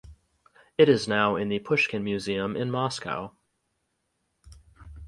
It 0.79 0.89
is 0.89 1.07
now 1.07 1.35
in 1.35 1.49
the 1.49 1.59
Pushkin 1.59 2.03
Museum 2.03 2.55
in 2.57 2.71
Moscow. 2.71 3.35